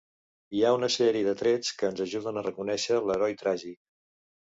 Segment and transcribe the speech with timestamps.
[0.59, 3.79] Hi ha una sèrie de trets que ens ajuden a reconèixer l'heroi tràgic.